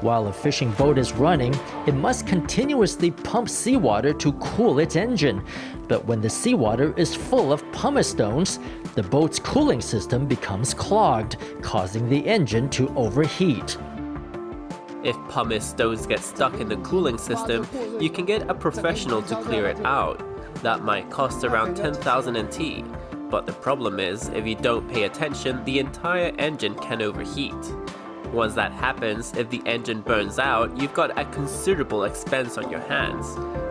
While 0.00 0.28
a 0.28 0.32
fishing 0.32 0.70
boat 0.72 0.96
is 0.96 1.12
running, 1.12 1.54
it 1.86 1.94
must 1.94 2.26
continuously 2.26 3.10
pump 3.10 3.50
seawater 3.50 4.14
to 4.14 4.32
cool 4.34 4.78
its 4.78 4.96
engine. 4.96 5.44
But 5.88 6.06
when 6.06 6.22
the 6.22 6.30
seawater 6.30 6.96
is 6.96 7.14
full 7.14 7.52
of 7.52 7.70
pumice 7.72 8.08
stones, 8.08 8.60
the 8.94 9.02
boat's 9.02 9.38
cooling 9.38 9.82
system 9.82 10.26
becomes 10.26 10.72
clogged, 10.72 11.36
causing 11.60 12.08
the 12.08 12.26
engine 12.26 12.70
to 12.70 12.88
overheat. 12.96 13.76
If 15.04 15.16
pumice 15.28 15.68
stones 15.68 16.06
get 16.06 16.20
stuck 16.20 16.54
in 16.60 16.68
the 16.68 16.76
cooling 16.78 17.18
system, 17.18 17.66
you 18.00 18.08
can 18.08 18.24
get 18.24 18.48
a 18.48 18.54
professional 18.54 19.20
to 19.22 19.36
clear 19.42 19.66
it 19.66 19.84
out. 19.84 20.22
That 20.62 20.84
might 20.84 21.10
cost 21.10 21.42
around 21.42 21.76
10,000 21.76 22.38
NT. 22.38 22.84
But 23.28 23.46
the 23.46 23.52
problem 23.52 23.98
is, 23.98 24.28
if 24.28 24.46
you 24.46 24.54
don't 24.54 24.88
pay 24.88 25.04
attention, 25.04 25.64
the 25.64 25.80
entire 25.80 26.32
engine 26.38 26.76
can 26.76 27.02
overheat. 27.02 27.54
Once 28.32 28.54
that 28.54 28.70
happens, 28.70 29.34
if 29.36 29.50
the 29.50 29.60
engine 29.66 30.02
burns 30.02 30.38
out, 30.38 30.74
you've 30.76 30.94
got 30.94 31.18
a 31.18 31.24
considerable 31.26 32.04
expense 32.04 32.56
on 32.56 32.70
your 32.70 32.80
hands. 32.80 33.26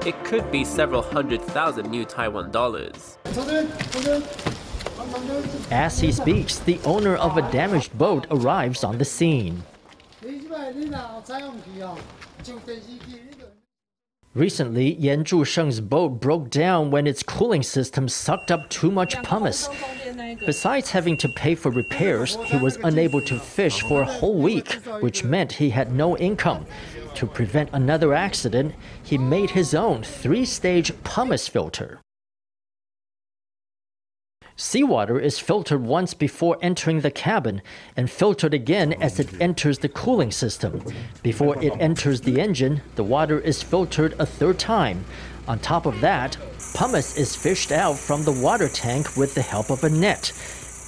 It 0.06 0.22
could 0.26 0.52
be 0.52 0.66
several 0.66 1.02
hundred 1.02 1.42
thousand 1.42 1.90
new 1.90 2.04
Taiwan 2.04 2.52
dollars. 2.52 3.18
As 5.72 6.00
he 6.00 6.12
speaks, 6.12 6.60
the 6.60 6.80
owner 6.84 7.16
of 7.16 7.38
a 7.38 7.52
damaged 7.52 7.98
boat 7.98 8.28
arrives 8.30 8.84
on 8.84 8.98
the 8.98 9.06
scene. 9.06 9.64
Recently, 14.34 14.94
Yan 14.94 15.26
Zhusheng's 15.26 15.82
boat 15.82 16.22
broke 16.22 16.50
down 16.50 16.90
when 16.90 17.06
its 17.06 17.22
cooling 17.22 17.64
system 17.64 18.08
sucked 18.08 18.50
up 18.50 18.70
too 18.70 18.90
much 18.90 19.22
pumice. 19.24 19.68
Besides 20.46 20.92
having 20.92 21.18
to 21.18 21.28
pay 21.36 21.56
for 21.56 21.70
repairs, 21.70 22.38
he 22.46 22.56
was 22.56 22.78
unable 22.78 23.22
to 23.24 23.38
fish 23.38 23.82
for 23.82 24.02
a 24.02 24.06
whole 24.06 24.42
week, 24.42 24.72
which 25.02 25.26
meant 25.26 25.52
he 25.52 25.72
had 25.72 25.92
no 25.92 26.18
income. 26.18 26.66
To 27.16 27.28
prevent 27.28 27.70
another 27.74 28.14
accident, 28.14 28.74
he 29.04 29.18
made 29.18 29.50
his 29.50 29.76
own 29.76 30.04
three 30.04 30.46
stage 30.46 30.94
pumice 31.04 31.50
filter. 31.50 32.00
Seawater 34.62 35.20
is 35.20 35.40
filtered 35.40 35.82
once 35.82 36.14
before 36.14 36.56
entering 36.62 37.02
the 37.02 37.10
cabin 37.10 37.64
and 37.98 38.12
filtered 38.12 38.54
again 38.54 38.94
as 39.02 39.20
it 39.20 39.42
enters 39.42 39.80
the 39.80 39.90
cooling 39.90 40.30
system. 40.30 40.84
Before 41.24 41.60
it 41.64 41.74
enters 41.80 42.22
the 42.22 42.40
engine, 42.40 42.82
the 42.94 43.04
water 43.04 43.40
is 43.40 43.64
filtered 43.64 44.14
a 44.20 44.26
third 44.28 44.60
time. 44.60 45.04
On 45.48 45.58
top 45.58 45.88
of 45.88 46.00
that, 46.02 46.38
pumice 46.76 47.18
is 47.18 47.36
fished 47.36 47.72
out 47.72 47.98
from 47.98 48.24
the 48.24 48.40
water 48.40 48.70
tank 48.70 49.18
with 49.18 49.34
the 49.34 49.42
help 49.42 49.72
of 49.72 49.84
a 49.84 49.90
net. 49.90 50.32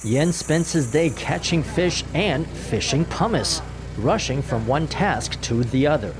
Yen 0.04 0.32
spends 0.32 0.72
his 0.72 0.92
day 0.92 1.10
catching 1.10 1.64
fish 1.64 2.04
and 2.14 2.46
fishing 2.46 3.04
pumice, 3.04 3.60
rushing 3.98 4.40
from 4.40 4.64
one 4.68 4.86
task 4.86 5.40
to 5.40 5.64
the 5.64 5.84
other. 5.84 6.14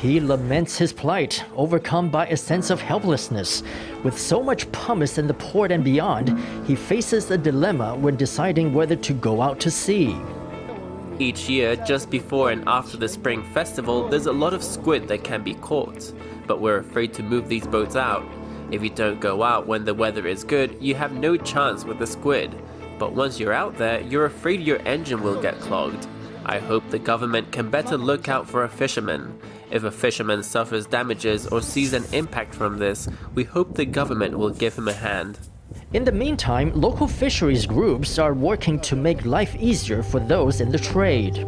He 0.00 0.20
laments 0.20 0.78
his 0.78 0.92
plight, 0.92 1.44
overcome 1.56 2.10
by 2.10 2.26
a 2.26 2.36
sense 2.36 2.70
of 2.70 2.80
helplessness. 2.80 3.62
With 4.02 4.18
so 4.18 4.42
much 4.42 4.70
pumice 4.72 5.18
in 5.18 5.26
the 5.26 5.34
port 5.34 5.72
and 5.72 5.82
beyond, 5.82 6.38
he 6.66 6.74
faces 6.74 7.30
a 7.30 7.38
dilemma 7.38 7.96
when 7.96 8.16
deciding 8.16 8.72
whether 8.72 8.96
to 8.96 9.12
go 9.12 9.42
out 9.42 9.60
to 9.60 9.70
sea. 9.70 10.16
Each 11.18 11.48
year, 11.48 11.76
just 11.76 12.10
before 12.10 12.50
and 12.50 12.64
after 12.66 12.96
the 12.96 13.08
Spring 13.08 13.42
Festival, 13.52 14.08
there's 14.08 14.26
a 14.26 14.32
lot 14.32 14.52
of 14.52 14.64
squid 14.64 15.06
that 15.08 15.22
can 15.22 15.42
be 15.42 15.54
caught, 15.54 16.12
but 16.46 16.60
we're 16.60 16.78
afraid 16.78 17.14
to 17.14 17.22
move 17.22 17.48
these 17.48 17.66
boats 17.66 17.96
out. 17.96 18.24
If 18.70 18.82
you 18.82 18.90
don't 18.90 19.20
go 19.20 19.42
out 19.42 19.66
when 19.66 19.84
the 19.84 19.94
weather 19.94 20.26
is 20.26 20.42
good, 20.42 20.76
you 20.80 20.94
have 20.96 21.12
no 21.12 21.36
chance 21.36 21.84
with 21.84 21.98
the 21.98 22.06
squid. 22.06 22.60
But 22.98 23.12
once 23.12 23.38
you're 23.38 23.52
out 23.52 23.76
there, 23.76 24.00
you're 24.00 24.24
afraid 24.24 24.60
your 24.60 24.80
engine 24.86 25.22
will 25.22 25.40
get 25.40 25.60
clogged. 25.60 26.08
I 26.46 26.58
hope 26.58 26.88
the 26.90 26.98
government 26.98 27.52
can 27.52 27.70
better 27.70 27.96
look 27.96 28.28
out 28.28 28.48
for 28.48 28.64
a 28.64 28.68
fisherman. 28.68 29.38
If 29.70 29.84
a 29.84 29.90
fisherman 29.90 30.42
suffers 30.42 30.86
damages 30.86 31.46
or 31.46 31.62
sees 31.62 31.92
an 31.94 32.04
impact 32.12 32.54
from 32.54 32.78
this, 32.78 33.08
we 33.34 33.44
hope 33.44 33.74
the 33.74 33.86
government 33.86 34.36
will 34.38 34.50
give 34.50 34.76
him 34.76 34.88
a 34.88 34.92
hand. 34.92 35.38
In 35.92 36.04
the 36.04 36.12
meantime, 36.12 36.72
local 36.74 37.08
fisheries 37.08 37.66
groups 37.66 38.18
are 38.18 38.34
working 38.34 38.78
to 38.80 38.96
make 38.96 39.24
life 39.24 39.56
easier 39.56 40.02
for 40.02 40.20
those 40.20 40.60
in 40.60 40.70
the 40.70 40.78
trade. 40.78 41.46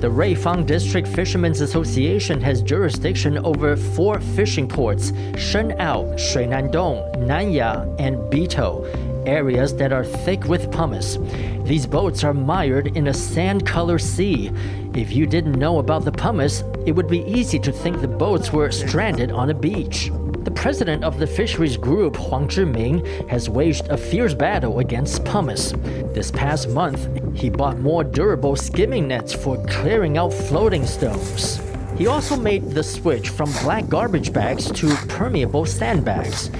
The 0.00 0.08
Ruifang 0.08 0.64
District 0.64 1.08
Fishermen's 1.08 1.60
Association 1.60 2.40
has 2.40 2.62
jurisdiction 2.62 3.36
over 3.38 3.74
four 3.76 4.20
fishing 4.20 4.68
ports 4.68 5.10
Shenao, 5.10 6.14
Shuinandong, 6.14 7.16
Nanya, 7.26 7.96
and 7.98 8.16
Bitou, 8.30 8.86
areas 9.26 9.74
that 9.74 9.92
are 9.92 10.04
thick 10.04 10.44
with 10.44 10.70
pumice. 10.70 11.18
These 11.64 11.88
boats 11.88 12.22
are 12.22 12.32
mired 12.32 12.96
in 12.96 13.08
a 13.08 13.12
sand 13.12 13.66
colored 13.66 13.98
sea. 13.98 14.52
If 14.94 15.12
you 15.12 15.26
didn't 15.26 15.58
know 15.58 15.80
about 15.80 16.04
the 16.04 16.12
pumice, 16.12 16.62
it 16.86 16.92
would 16.92 17.08
be 17.08 17.24
easy 17.24 17.58
to 17.58 17.72
think 17.72 18.00
the 18.00 18.06
boats 18.06 18.52
were 18.52 18.70
stranded 18.70 19.32
on 19.32 19.50
a 19.50 19.54
beach. 19.54 20.12
The 20.48 20.54
president 20.54 21.04
of 21.04 21.18
the 21.18 21.26
fisheries 21.26 21.76
group, 21.76 22.16
Huang 22.16 22.48
Zhiming, 22.48 23.28
has 23.28 23.50
waged 23.50 23.88
a 23.88 23.98
fierce 23.98 24.32
battle 24.32 24.78
against 24.78 25.22
pumice. 25.26 25.72
This 26.14 26.30
past 26.30 26.70
month, 26.70 27.06
he 27.36 27.50
bought 27.50 27.80
more 27.80 28.02
durable 28.02 28.56
skimming 28.56 29.06
nets 29.06 29.34
for 29.34 29.62
clearing 29.66 30.16
out 30.16 30.32
floating 30.32 30.86
stones. 30.86 31.60
He 31.98 32.06
also 32.06 32.34
made 32.34 32.70
the 32.70 32.82
switch 32.82 33.28
from 33.28 33.52
black 33.62 33.90
garbage 33.90 34.32
bags 34.32 34.72
to 34.72 34.88
permeable 35.06 35.66
sandbags. 35.66 36.50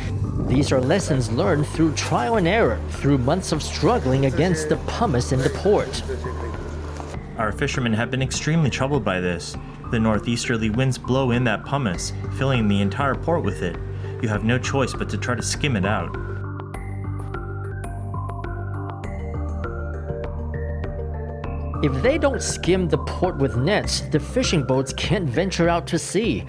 These 0.40 0.70
are 0.70 0.82
lessons 0.82 1.32
learned 1.32 1.66
through 1.68 1.94
trial 1.94 2.36
and 2.36 2.46
error, 2.46 2.78
through 2.90 3.16
months 3.16 3.52
of 3.52 3.62
struggling 3.62 4.26
against 4.26 4.68
the 4.68 4.76
pumice 4.86 5.32
in 5.32 5.38
the 5.38 5.48
port. 5.48 6.02
Our 7.38 7.52
fishermen 7.52 7.94
have 7.94 8.10
been 8.10 8.20
extremely 8.20 8.68
troubled 8.68 9.02
by 9.02 9.20
this. 9.20 9.56
The 9.90 9.98
northeasterly 9.98 10.68
winds 10.68 10.98
blow 10.98 11.30
in 11.30 11.44
that 11.44 11.64
pumice, 11.64 12.12
filling 12.36 12.68
the 12.68 12.80
entire 12.80 13.14
port 13.14 13.42
with 13.42 13.62
it. 13.62 13.76
You 14.22 14.28
have 14.28 14.44
no 14.44 14.58
choice 14.58 14.92
but 14.92 15.08
to 15.10 15.18
try 15.18 15.34
to 15.34 15.42
skim 15.42 15.76
it 15.76 15.86
out. 15.86 16.14
If 21.80 22.02
they 22.02 22.18
don't 22.18 22.42
skim 22.42 22.88
the 22.88 22.98
port 22.98 23.38
with 23.38 23.56
nets, 23.56 24.00
the 24.00 24.18
fishing 24.18 24.64
boats 24.64 24.92
can't 24.92 25.30
venture 25.30 25.68
out 25.68 25.86
to 25.86 25.98
sea. 25.98 26.44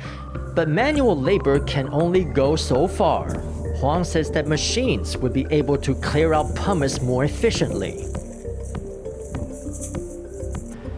But 0.55 0.67
manual 0.67 1.15
labor 1.15 1.59
can 1.59 1.87
only 1.93 2.23
go 2.23 2.55
so 2.55 2.87
far. 2.87 3.29
Huang 3.77 4.03
says 4.03 4.31
that 4.31 4.47
machines 4.47 5.15
would 5.15 5.31
be 5.31 5.45
able 5.51 5.77
to 5.77 5.93
clear 5.95 6.33
out 6.33 6.53
pumice 6.55 6.99
more 7.01 7.23
efficiently. 7.23 8.03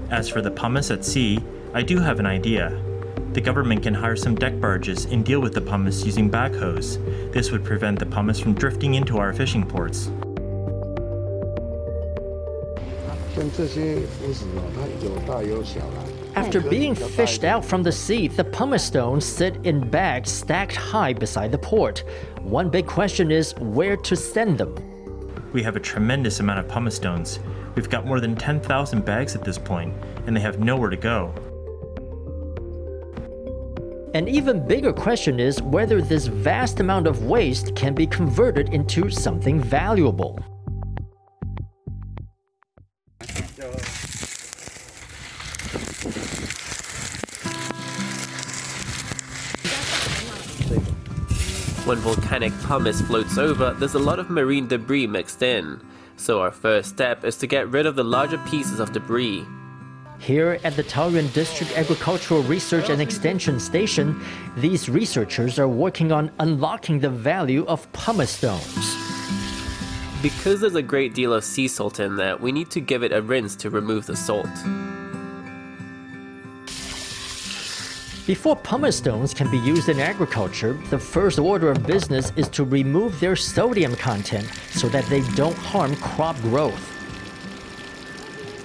As 0.10 0.30
for 0.30 0.42
the 0.42 0.50
pumice 0.50 0.90
at 0.92 1.06
sea, 1.06 1.40
I 1.74 1.82
do 1.82 2.00
have 2.00 2.20
an 2.20 2.26
idea. 2.26 2.82
The 3.32 3.40
government 3.40 3.84
can 3.84 3.94
hire 3.94 4.18
some 4.18 4.36
deck 4.36 4.60
barges 4.60 5.06
and 5.06 5.24
deal 5.24 5.40
with 5.40 5.54
the 5.54 5.62
pumice 5.62 6.04
using 6.04 6.30
backhoes. 6.30 7.00
This 7.32 7.50
would 7.52 7.64
prevent 7.64 7.98
the 7.98 8.06
pumice 8.06 8.42
from 8.42 8.54
drifting 8.54 8.96
into 8.96 9.18
our 9.20 9.32
fishing 9.32 9.66
ports. 9.66 10.12
After 16.36 16.60
being 16.60 16.94
fished 16.94 17.46
out 17.46 17.64
from 17.64 17.84
the 17.84 17.92
sea, 17.94 18.28
the 18.28 18.44
pumice 18.44 18.84
stones 18.84 19.26
sit 19.26 19.56
in 19.66 19.90
bags 19.90 20.30
stacked 20.30 20.76
high 20.76 21.14
beside 21.14 21.54
the 21.54 21.58
port. 21.58 22.04
One 22.42 22.70
big 22.70 22.86
question 22.86 23.32
is 23.32 23.56
where 23.60 23.96
to 23.96 24.16
send 24.18 24.58
them. 24.58 24.76
We 25.54 25.64
have 25.64 25.78
a 25.78 25.80
tremendous 25.80 26.42
amount 26.42 26.60
of 26.60 26.68
pumice 26.68 26.96
stones. 26.96 27.40
We've 27.76 27.90
got 27.90 28.06
more 28.06 28.20
than 28.20 28.36
10,000 28.36 29.06
bags 29.06 29.36
at 29.36 29.46
this 29.46 29.58
point, 29.58 29.94
and 30.28 30.36
they 30.36 30.42
have 30.42 30.60
nowhere 30.60 30.90
to 30.90 30.98
go. 30.98 31.34
An 34.14 34.28
even 34.28 34.68
bigger 34.68 34.92
question 34.92 35.40
is 35.40 35.62
whether 35.62 36.02
this 36.02 36.28
vast 36.28 36.82
amount 36.82 37.08
of 37.08 37.28
waste 37.28 37.74
can 37.76 37.94
be 37.94 38.06
converted 38.06 38.74
into 38.74 39.10
something 39.10 39.58
valuable. 39.58 40.38
When 51.86 51.98
volcanic 52.00 52.52
pumice 52.64 53.00
floats 53.02 53.38
over, 53.38 53.74
there's 53.80 53.96
a 53.96 54.00
lot 54.00 54.20
of 54.20 54.30
marine 54.30 54.68
debris 54.68 55.08
mixed 55.08 55.42
in. 55.42 55.82
So 56.18 56.42
our 56.42 56.52
first 56.52 56.90
step 56.90 57.24
is 57.24 57.38
to 57.38 57.48
get 57.48 57.70
rid 57.70 57.86
of 57.86 57.96
the 57.96 58.04
larger 58.04 58.40
pieces 58.40 58.82
of 58.82 58.92
debris. 58.92 59.46
Here 60.22 60.60
at 60.64 60.76
the 60.76 60.84
Taoyuan 60.84 61.34
District 61.34 61.76
Agricultural 61.76 62.44
Research 62.44 62.92
and 62.92 63.02
Extension 63.02 63.60
Station, 63.60 64.24
these 64.56 64.88
researchers 64.88 65.58
are 65.58 65.68
working 65.68 66.12
on 66.12 66.30
unlocking 66.38 67.00
the 67.00 67.10
value 67.10 67.66
of 67.66 67.92
pumice 67.92 68.30
stones. 68.30 68.96
Because 70.22 70.62
there's 70.62 70.76
a 70.76 70.84
great 70.84 71.16
deal 71.16 71.34
of 71.34 71.44
sea 71.44 71.68
salt 71.68 72.00
in 72.00 72.18
there, 72.18 72.38
we 72.38 72.52
need 72.52 72.70
to 72.70 72.80
give 72.80 73.02
it 73.02 73.12
a 73.12 73.20
rinse 73.20 73.56
to 73.56 73.72
remove 73.72 74.06
the 74.06 74.16
salt. 74.16 74.46
Before 78.28 78.56
pumice 78.56 78.98
stones 78.98 79.34
can 79.34 79.50
be 79.50 79.58
used 79.58 79.90
in 79.90 80.00
agriculture, 80.00 80.80
the 80.92 81.00
first 81.00 81.40
order 81.40 81.72
of 81.72 81.88
business 81.88 82.32
is 82.36 82.48
to 82.50 82.64
remove 82.64 83.20
their 83.20 83.36
sodium 83.36 83.96
content 83.96 84.48
so 84.70 84.88
that 84.90 85.06
they 85.08 85.22
don't 85.34 85.58
harm 85.58 85.96
crop 85.96 86.40
growth. 86.42 87.01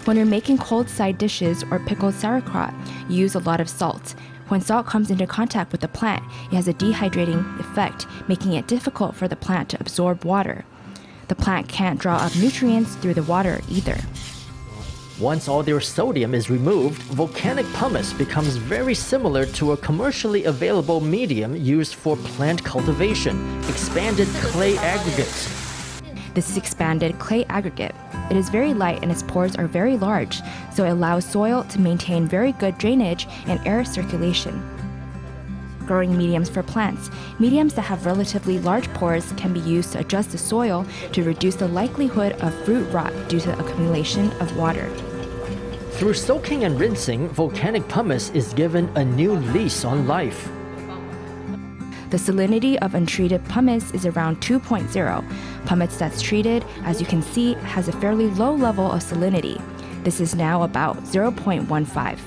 When 0.07 0.17
you're 0.17 0.25
making 0.25 0.59
cold 0.59 0.89
side 0.89 1.19
dishes 1.19 1.65
or 1.69 1.81
pickled 1.81 2.15
sauerkraut, 2.15 2.73
you 3.09 3.17
use 3.17 3.35
a 3.35 3.41
lot 3.41 3.61
of 3.61 3.69
salt. 3.69 4.15
When 4.47 4.61
salt 4.61 4.87
comes 4.87 5.11
into 5.11 5.27
contact 5.27 5.73
with 5.73 5.81
the 5.81 5.89
plant, 5.89 6.23
it 6.53 6.55
has 6.55 6.69
a 6.69 6.75
dehydrating 6.75 7.59
effect, 7.59 8.07
making 8.29 8.53
it 8.53 8.69
difficult 8.69 9.17
for 9.17 9.27
the 9.27 9.35
plant 9.35 9.69
to 9.71 9.81
absorb 9.81 10.25
water. 10.25 10.65
The 11.27 11.35
plant 11.35 11.67
can't 11.67 11.99
draw 11.99 12.19
up 12.19 12.37
nutrients 12.37 12.95
through 12.95 13.15
the 13.15 13.25
water 13.25 13.61
either. 13.69 13.99
Once 15.19 15.49
all 15.49 15.65
their 15.65 15.81
sodium 15.81 16.37
is 16.37 16.51
removed, 16.51 17.03
volcanic 17.03 17.67
pumice 17.73 18.13
becomes 18.13 18.55
very 18.55 18.95
similar 18.95 19.45
to 19.45 19.73
a 19.73 19.77
commercially 19.77 20.45
available 20.45 21.01
medium 21.01 21.57
used 21.57 21.97
for 21.97 22.17
plant 22.17 22.63
cultivation 22.63 23.59
expanded 23.65 24.29
clay 24.41 24.79
aggregate. 24.79 25.66
This 26.37 26.51
is 26.51 26.59
expanded 26.59 27.19
clay 27.19 27.47
aggregate. 27.47 27.95
It 28.31 28.37
is 28.37 28.51
very 28.51 28.75
light 28.75 28.99
and 29.01 29.11
its 29.11 29.23
pores 29.23 29.57
are 29.57 29.67
very 29.67 29.97
large, 29.97 30.43
so 30.71 30.85
it 30.85 30.91
allows 30.91 31.25
soil 31.25 31.65
to 31.71 31.81
maintain 31.81 32.29
very 32.29 32.53
good 32.53 32.77
drainage 32.77 33.27
and 33.47 33.59
air 33.67 33.87
circulation. 33.87 34.55
Growing 35.87 36.15
mediums 36.15 36.51
for 36.51 36.63
plants. 36.63 37.09
Mediums 37.39 37.73
that 37.73 37.87
have 37.87 38.05
relatively 38.05 38.59
large 38.59 38.87
pores 38.93 39.33
can 39.39 39.55
be 39.55 39.61
used 39.61 39.93
to 39.93 40.01
adjust 40.01 40.31
the 40.31 40.37
soil 40.37 40.85
to 41.13 41.23
reduce 41.23 41.55
the 41.55 41.69
likelihood 41.69 42.33
of 42.43 42.53
fruit 42.67 42.85
rot 42.93 43.15
due 43.31 43.41
to 43.41 43.59
accumulation 43.59 44.31
of 44.33 44.55
water. 44.59 44.91
Through 45.93 46.13
soaking 46.13 46.65
and 46.65 46.79
rinsing, 46.79 47.31
volcanic 47.31 47.89
pumice 47.89 48.29
is 48.33 48.53
given 48.53 48.95
a 48.95 49.03
new 49.03 49.37
lease 49.37 49.87
on 49.87 50.07
life. 50.07 50.51
The 52.11 52.17
salinity 52.17 52.77
of 52.79 52.95
untreated 52.95 53.45
pumice 53.47 53.91
is 53.91 54.07
around 54.07 54.41
2.0. 54.41 55.67
Pumice 55.67 55.97
that's 55.97 56.23
treated, 56.23 56.65
as 56.85 57.01
you 57.01 57.07
can 57.07 57.21
see, 57.21 57.55
has 57.55 57.89
a 57.89 57.93
fairly 57.93 58.31
low 58.31 58.55
level 58.55 58.93
of 58.93 59.03
salinity. 59.03 59.61
This 60.05 60.21
is 60.21 60.37
now 60.37 60.63
about 60.63 60.99
0.15. 61.03 62.19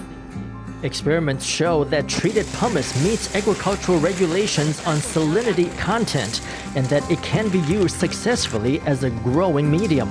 Experiments 0.83 1.45
show 1.45 1.83
that 1.85 2.09
treated 2.09 2.45
pumice 2.53 3.03
meets 3.03 3.33
agricultural 3.35 3.99
regulations 3.99 4.85
on 4.85 4.97
salinity 4.97 5.75
content 5.77 6.41
and 6.75 6.85
that 6.87 7.09
it 7.09 7.21
can 7.21 7.47
be 7.49 7.59
used 7.59 7.97
successfully 7.97 8.81
as 8.81 9.03
a 9.03 9.09
growing 9.09 9.71
medium. 9.71 10.09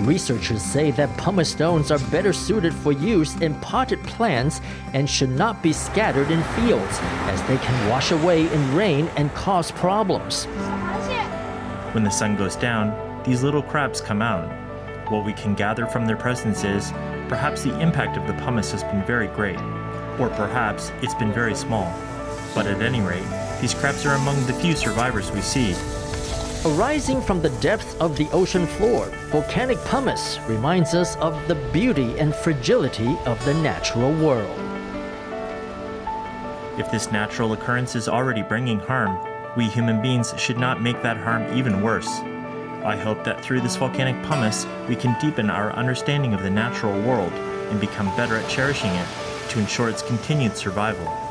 Researchers 0.00 0.60
say 0.60 0.90
that 0.90 1.16
pumice 1.16 1.50
stones 1.50 1.90
are 1.90 1.98
better 2.10 2.32
suited 2.32 2.74
for 2.74 2.92
use 2.92 3.34
in 3.40 3.54
potted 3.60 4.02
plants 4.04 4.60
and 4.92 5.08
should 5.08 5.30
not 5.30 5.62
be 5.62 5.72
scattered 5.72 6.30
in 6.30 6.42
fields, 6.54 6.98
as 7.30 7.42
they 7.44 7.56
can 7.56 7.88
wash 7.88 8.12
away 8.12 8.52
in 8.52 8.74
rain 8.74 9.08
and 9.16 9.32
cause 9.32 9.70
problems. 9.70 10.44
When 11.94 12.04
the 12.04 12.10
sun 12.10 12.36
goes 12.36 12.56
down, 12.56 13.22
these 13.24 13.42
little 13.42 13.62
crabs 13.62 14.02
come 14.02 14.20
out. 14.20 14.52
What 15.10 15.24
we 15.24 15.32
can 15.32 15.54
gather 15.54 15.86
from 15.86 16.04
their 16.04 16.16
presence 16.16 16.62
is 16.62 16.90
perhaps 17.28 17.62
the 17.62 17.78
impact 17.80 18.18
of 18.18 18.26
the 18.26 18.34
pumice 18.44 18.72
has 18.72 18.84
been 18.84 19.02
very 19.04 19.28
great, 19.28 19.58
or 20.18 20.28
perhaps 20.28 20.92
it's 21.00 21.14
been 21.14 21.32
very 21.32 21.54
small. 21.54 21.90
But 22.54 22.66
at 22.66 22.82
any 22.82 23.00
rate, 23.00 23.26
these 23.62 23.72
crabs 23.72 24.04
are 24.04 24.14
among 24.14 24.44
the 24.46 24.52
few 24.52 24.76
survivors 24.76 25.32
we 25.32 25.40
see. 25.40 25.74
Arising 26.66 27.22
from 27.22 27.40
the 27.40 27.50
depths 27.60 27.94
of 28.00 28.16
the 28.16 28.28
ocean 28.32 28.66
floor, 28.66 29.06
volcanic 29.30 29.78
pumice 29.84 30.40
reminds 30.48 30.94
us 30.94 31.14
of 31.18 31.46
the 31.46 31.54
beauty 31.72 32.18
and 32.18 32.34
fragility 32.34 33.16
of 33.24 33.42
the 33.44 33.54
natural 33.54 34.12
world. 34.12 34.58
If 36.76 36.90
this 36.90 37.12
natural 37.12 37.52
occurrence 37.52 37.94
is 37.94 38.08
already 38.08 38.42
bringing 38.42 38.80
harm, 38.80 39.16
we 39.56 39.68
human 39.68 40.02
beings 40.02 40.34
should 40.38 40.58
not 40.58 40.82
make 40.82 41.00
that 41.02 41.16
harm 41.16 41.56
even 41.56 41.82
worse. 41.82 42.08
I 42.84 42.96
hope 42.96 43.22
that 43.22 43.44
through 43.44 43.60
this 43.60 43.76
volcanic 43.76 44.20
pumice, 44.24 44.66
we 44.88 44.96
can 44.96 45.16
deepen 45.20 45.50
our 45.50 45.70
understanding 45.74 46.34
of 46.34 46.42
the 46.42 46.50
natural 46.50 47.00
world 47.02 47.32
and 47.32 47.80
become 47.80 48.06
better 48.16 48.38
at 48.38 48.50
cherishing 48.50 48.90
it 48.90 49.08
to 49.50 49.60
ensure 49.60 49.88
its 49.88 50.02
continued 50.02 50.56
survival. 50.56 51.25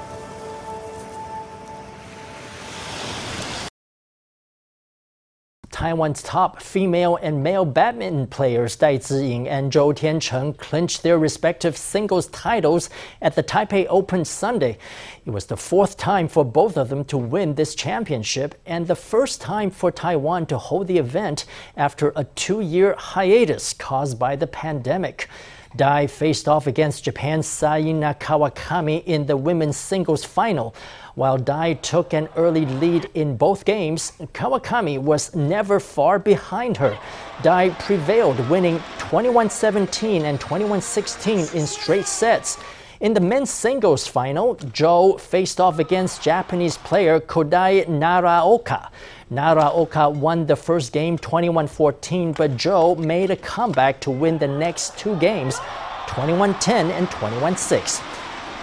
Taiwan's 5.85 6.23
top 6.23 6.63
female 6.63 7.15
and 7.17 7.43
male 7.43 7.63
badminton 7.63 8.25
players 8.25 8.75
Dai 8.75 8.97
Ziying 8.97 9.45
and 9.45 9.71
Zhou 9.71 9.93
Tiancheng 9.93 10.57
clinched 10.57 11.03
their 11.03 11.19
respective 11.19 11.77
singles 11.77 12.25
titles 12.29 12.89
at 13.21 13.35
the 13.35 13.43
Taipei 13.43 13.85
Open 13.87 14.25
Sunday. 14.25 14.79
It 15.27 15.29
was 15.29 15.45
the 15.45 15.55
fourth 15.55 15.95
time 15.95 16.27
for 16.27 16.43
both 16.43 16.75
of 16.75 16.89
them 16.89 17.05
to 17.05 17.19
win 17.19 17.53
this 17.53 17.75
championship 17.75 18.59
and 18.65 18.87
the 18.87 18.95
first 18.95 19.41
time 19.41 19.69
for 19.69 19.91
Taiwan 19.91 20.47
to 20.47 20.57
hold 20.57 20.87
the 20.87 20.97
event 20.97 21.45
after 21.77 22.11
a 22.15 22.23
two 22.23 22.61
year 22.61 22.95
hiatus 22.97 23.73
caused 23.73 24.17
by 24.17 24.35
the 24.35 24.47
pandemic. 24.47 25.29
Dai 25.75 26.07
faced 26.07 26.47
off 26.47 26.67
against 26.67 27.03
Japan's 27.03 27.47
Saina 27.47 28.15
Kawakami 28.19 29.03
in 29.03 29.25
the 29.25 29.35
women's 29.35 29.77
singles 29.77 30.23
final. 30.23 30.73
While 31.15 31.37
Dai 31.37 31.75
took 31.75 32.13
an 32.13 32.27
early 32.35 32.65
lead 32.65 33.09
in 33.13 33.37
both 33.37 33.63
games, 33.63 34.11
Kawakami 34.33 34.99
was 34.99 35.33
never 35.33 35.79
far 35.79 36.19
behind 36.19 36.75
her. 36.75 36.99
Dai 37.41 37.69
prevailed, 37.69 38.37
winning 38.49 38.81
21 38.97 39.49
17 39.49 40.25
and 40.25 40.41
21 40.41 40.81
16 40.81 41.39
in 41.53 41.65
straight 41.65 42.05
sets. 42.05 42.57
In 42.99 43.13
the 43.13 43.21
men's 43.21 43.49
singles 43.49 44.05
final, 44.05 44.57
Zhou 44.57 45.17
faced 45.17 45.61
off 45.61 45.79
against 45.79 46.21
Japanese 46.21 46.77
player 46.77 47.21
Kodai 47.21 47.85
Naraoka. 47.87 48.89
Naraoka 49.31 50.13
won 50.13 50.45
the 50.45 50.55
first 50.57 50.91
game 50.91 51.17
21 51.17 51.67
14, 51.67 52.33
but 52.33 52.57
Zhou 52.57 52.97
made 52.97 53.31
a 53.31 53.37
comeback 53.37 54.01
to 54.01 54.11
win 54.11 54.37
the 54.37 54.49
next 54.49 54.97
two 54.97 55.15
games 55.17 55.59
21 56.07 56.55
10 56.55 56.91
and 56.91 57.09
21 57.09 57.55
6. 57.55 58.01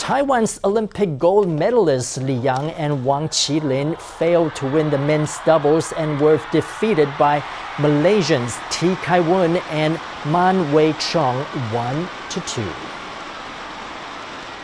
Taiwan's 0.03 0.59
Olympic 0.65 1.17
gold 1.17 1.47
medalists 1.47 2.21
Li 2.21 2.35
Yang 2.35 2.73
and 2.73 3.05
Wang 3.05 3.29
Qilin 3.29 3.97
failed 4.01 4.53
to 4.57 4.67
win 4.67 4.91
the 4.91 4.99
men's 4.99 5.39
doubles 5.47 5.93
and 5.93 6.21
were 6.21 6.41
defeated 6.51 7.09
by 7.21 7.39
Malaysians 7.77 8.59
Tee 8.69 8.97
Kai 8.97 9.21
Wun 9.21 9.59
and 9.71 10.01
Man 10.27 10.73
Wei 10.73 10.93
Chong 10.95 11.37
1 11.73 12.09
2. 12.31 12.92